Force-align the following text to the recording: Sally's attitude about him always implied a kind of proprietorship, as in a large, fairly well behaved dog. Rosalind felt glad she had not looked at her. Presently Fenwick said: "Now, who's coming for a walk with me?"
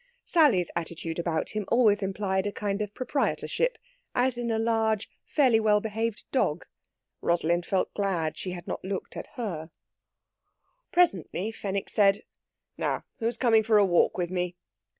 Sally's 0.25 0.71
attitude 0.75 1.19
about 1.19 1.49
him 1.49 1.65
always 1.67 2.01
implied 2.01 2.47
a 2.47 2.51
kind 2.51 2.81
of 2.81 2.91
proprietorship, 2.95 3.77
as 4.15 4.35
in 4.35 4.49
a 4.49 4.57
large, 4.57 5.07
fairly 5.25 5.59
well 5.59 5.79
behaved 5.79 6.23
dog. 6.31 6.65
Rosalind 7.21 7.67
felt 7.67 7.93
glad 7.93 8.35
she 8.35 8.49
had 8.49 8.65
not 8.65 8.83
looked 8.83 9.15
at 9.15 9.27
her. 9.35 9.69
Presently 10.91 11.51
Fenwick 11.51 11.87
said: 11.87 12.23
"Now, 12.79 13.03
who's 13.19 13.37
coming 13.37 13.61
for 13.61 13.77
a 13.77 13.85
walk 13.85 14.17
with 14.17 14.31
me?" 14.31 14.55